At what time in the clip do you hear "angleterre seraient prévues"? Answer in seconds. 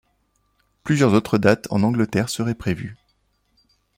1.83-2.97